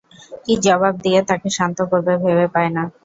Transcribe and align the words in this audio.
কি 0.43 0.53
জবাব 0.65 0.93
দিয়ে 1.03 1.19
তাকে 1.29 1.47
শান্ত 1.57 1.77
করবে 1.91 2.13
ভেবে 2.23 2.47
পায় 2.53 2.71
না। 2.75 2.83